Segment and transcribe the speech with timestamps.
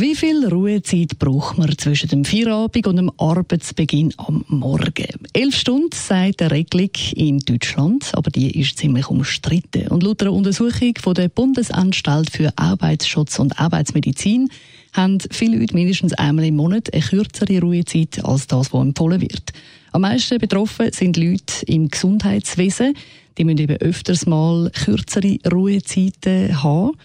[0.00, 5.06] wie viel Ruhezeit braucht man zwischen dem Feierabend und dem Arbeitsbeginn am Morgen?
[5.32, 9.86] Elf Stunden, sagt eine Regelung in Deutschland, aber die ist ziemlich umstritten.
[9.88, 14.48] Und laut einer Untersuchung von der Bundesanstalt für Arbeitsschutz und Arbeitsmedizin
[14.94, 19.52] haben viele Leute mindestens einmal im Monat eine kürzere Ruhezeit als das, was empfohlen wird.
[19.92, 22.94] Am meisten betroffen sind Leute im Gesundheitswesen.
[23.38, 26.96] Die müssen eben öfters mal kürzere Ruhezeiten haben.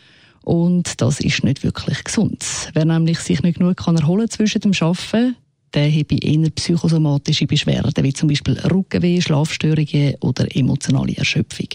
[0.49, 2.43] Und das ist nicht wirklich gesund.
[2.73, 5.35] Wer nämlich sich nicht genug kann erholen zwischen dem Arbeiten,
[5.75, 11.67] der hat eher psychosomatische Beschwerden, wie zum Beispiel Rückenweh, Schlafstörungen oder emotionale Erschöpfung.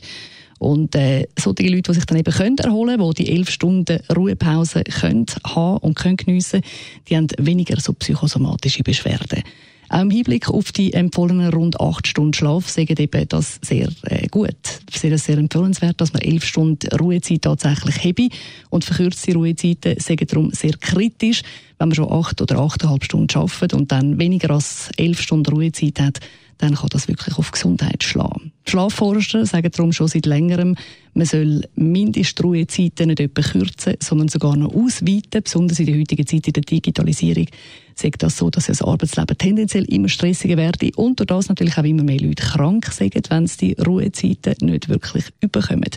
[0.58, 4.00] Und äh, so die Leute, die sich dann eben können erholen können, die elf Stunden
[4.12, 6.62] Ruhepause können haben und können geniessen,
[7.08, 9.44] die haben weniger so psychosomatische Beschwerden.
[9.88, 14.26] Auch im Hinblick auf die empfohlenen rund acht Stunden Schlaf sagen eben das sehr äh,
[14.28, 14.56] gut.
[14.90, 18.28] Sehr, sehr empfehlenswert, dass man elf Stunden Ruhezeit tatsächlich habe.
[18.70, 21.42] Und verkürzte Ruhezeiten sagen darum sehr kritisch,
[21.78, 26.00] wenn man schon acht oder achteinhalb Stunden arbeitet und dann weniger als elf Stunden Ruhezeit
[26.00, 26.20] hat,
[26.58, 28.52] dann kann das wirklich auf Gesundheit schlagen.
[28.66, 30.76] Schlafforscher sagen darum schon seit längerem,
[31.14, 35.42] man soll Mindestruhezeiten nicht etwa kürzen, sondern sogar noch ausweiten.
[35.42, 37.46] Besonders in der heutigen Zeit in der Digitalisierung
[37.94, 41.84] sagt das so, dass das Arbeitsleben tendenziell immer stressiger werde und durch das natürlich auch
[41.84, 45.90] immer mehr Leute krank sind, wenn sie die Ruhezeiten nicht wirklich überkommen.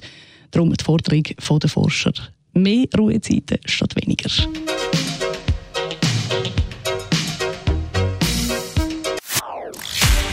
[0.52, 2.14] Darum die Forderung der Forscher.
[2.54, 4.30] Mehr Ruhezeiten statt weniger.